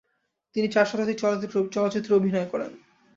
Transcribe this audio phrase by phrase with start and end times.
[0.55, 1.17] তিনি চার শতাধিক
[1.71, 2.71] চলচ্চিত্রে অভিনয় করেন।